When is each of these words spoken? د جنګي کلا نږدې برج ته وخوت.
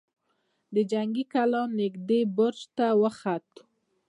د 0.73 0.75
جنګي 0.91 1.23
کلا 1.33 1.61
نږدې 1.79 2.19
برج 2.35 2.59
ته 2.77 2.85
وخوت. 3.01 3.49